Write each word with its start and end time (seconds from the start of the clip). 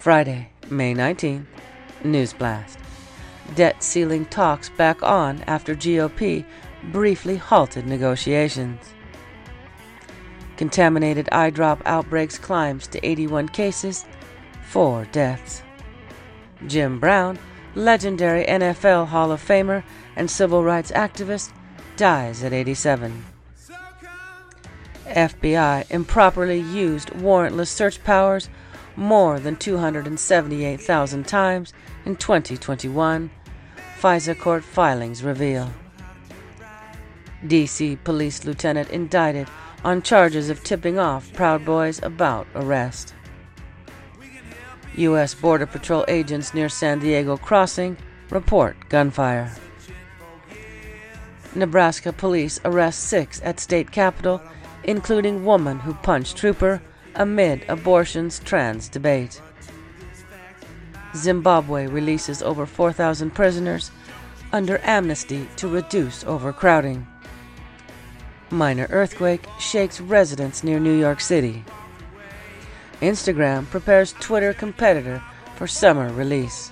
Friday, 0.00 0.48
May 0.70 0.94
19th, 0.94 1.44
News 2.04 2.32
Blast. 2.32 2.78
Debt 3.54 3.82
ceiling 3.82 4.24
talks 4.24 4.70
back 4.70 5.02
on 5.02 5.42
after 5.42 5.74
GOP 5.74 6.42
briefly 6.84 7.36
halted 7.36 7.86
negotiations. 7.86 8.94
Contaminated 10.56 11.28
eye 11.32 11.50
drop 11.50 11.82
outbreaks 11.84 12.38
climbs 12.38 12.86
to 12.86 13.06
81 13.06 13.48
cases, 13.50 14.06
4 14.68 15.04
deaths. 15.12 15.62
Jim 16.66 16.98
Brown, 16.98 17.38
legendary 17.74 18.46
NFL 18.46 19.08
Hall 19.08 19.30
of 19.30 19.46
Famer 19.46 19.84
and 20.16 20.30
civil 20.30 20.64
rights 20.64 20.90
activist, 20.92 21.52
dies 21.98 22.42
at 22.42 22.54
87. 22.54 23.22
FBI 25.08 25.90
improperly 25.90 26.60
used 26.60 27.10
warrantless 27.10 27.68
search 27.68 28.02
powers 28.02 28.48
more 29.00 29.40
than 29.40 29.56
278,000 29.56 31.26
times 31.26 31.72
in 32.04 32.14
2021, 32.14 33.30
FISA 33.98 34.38
court 34.38 34.62
filings 34.62 35.22
reveal. 35.24 35.70
DC 37.46 37.98
police 38.04 38.44
lieutenant 38.44 38.90
indicted 38.90 39.48
on 39.82 40.02
charges 40.02 40.50
of 40.50 40.62
tipping 40.62 40.98
off 40.98 41.32
Proud 41.32 41.64
Boys 41.64 42.00
about 42.02 42.46
arrest. 42.54 43.14
U.S. 44.96 45.34
Border 45.34 45.66
Patrol 45.66 46.04
agents 46.06 46.52
near 46.52 46.68
San 46.68 46.98
Diego 46.98 47.38
crossing 47.38 47.96
report 48.28 48.76
gunfire. 48.90 49.50
Nebraska 51.54 52.12
police 52.12 52.60
arrest 52.66 53.04
six 53.04 53.40
at 53.42 53.58
state 53.58 53.90
capitol, 53.90 54.42
including 54.84 55.44
woman 55.44 55.78
who 55.78 55.94
punched 55.94 56.36
trooper 56.36 56.82
amid 57.14 57.64
abortion's 57.68 58.38
trans 58.40 58.88
debate. 58.88 59.40
Zimbabwe 61.14 61.86
releases 61.86 62.42
over 62.42 62.66
4,000 62.66 63.30
prisoners 63.30 63.90
under 64.52 64.80
amnesty 64.84 65.48
to 65.56 65.68
reduce 65.68 66.24
overcrowding. 66.24 67.06
Minor 68.50 68.86
earthquake 68.90 69.46
shakes 69.58 70.00
residents 70.00 70.64
near 70.64 70.80
New 70.80 70.98
York 70.98 71.20
City. 71.20 71.64
Instagram 73.00 73.66
prepares 73.70 74.12
Twitter 74.14 74.52
competitor 74.52 75.22
for 75.56 75.66
summer 75.66 76.12
release. 76.12 76.70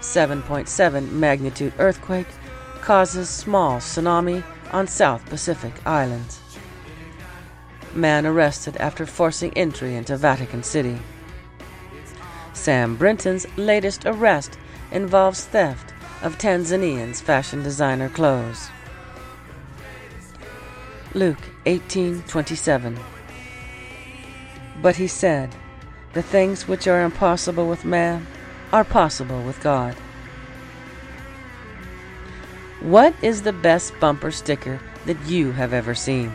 7.7 0.00 1.10
magnitude 1.12 1.72
earthquake 1.78 2.26
causes 2.82 3.30
small 3.30 3.78
tsunami 3.78 4.44
on 4.72 4.86
South 4.86 5.24
Pacific 5.26 5.72
Islands. 5.86 6.43
Man 7.94 8.26
arrested 8.26 8.76
after 8.78 9.06
forcing 9.06 9.52
entry 9.54 9.94
into 9.94 10.16
Vatican 10.16 10.62
City. 10.62 10.98
Sam 12.52 12.96
Brinton's 12.96 13.46
latest 13.56 14.04
arrest 14.04 14.58
involves 14.90 15.44
theft 15.44 15.92
of 16.22 16.38
Tanzanian's 16.38 17.20
fashion 17.20 17.62
designer 17.62 18.08
clothes. 18.08 18.70
Luke 21.14 21.50
18:27 21.66 22.98
But 24.82 24.96
he 24.96 25.06
said, 25.06 25.54
the 26.14 26.22
things 26.22 26.68
which 26.68 26.86
are 26.86 27.02
impossible 27.02 27.68
with 27.68 27.84
man 27.84 28.26
are 28.72 28.84
possible 28.84 29.42
with 29.42 29.60
God. 29.60 29.94
What 32.80 33.14
is 33.20 33.42
the 33.42 33.52
best 33.52 33.98
bumper 33.98 34.30
sticker 34.30 34.80
that 35.06 35.20
you 35.26 35.52
have 35.52 35.72
ever 35.72 35.94
seen? 35.94 36.32